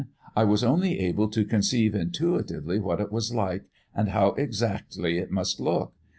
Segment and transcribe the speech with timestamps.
[0.35, 5.29] I was only able to conceive intuitively what it was like and how exactly it
[5.29, 5.93] must look.